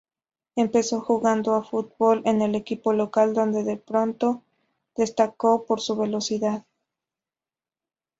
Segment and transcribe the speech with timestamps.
[0.55, 4.41] Empezó jugando a fútbol en el equipo local, donde pronto
[4.95, 6.65] destacó por su velocidad.